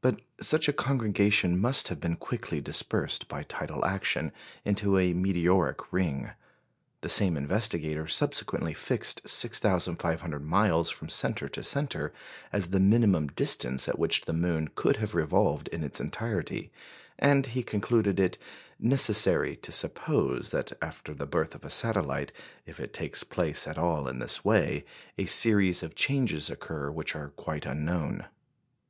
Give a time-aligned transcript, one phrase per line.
[0.00, 4.32] But such a congregation must have been quickly dispersed, by tidal action,
[4.64, 6.30] into a meteoric ring.
[7.02, 12.10] The same investigator subsequently fixed 6,500 miles from centre to centre
[12.54, 16.72] as the minimum distance at which the moon could have revolved in its entirety;
[17.18, 18.38] and he concluded it
[18.78, 22.32] "necessary to suppose that, after the birth of a satellite,
[22.64, 24.86] if it takes place at all in this way,
[25.18, 28.24] a series of changes occur which are quite unknown."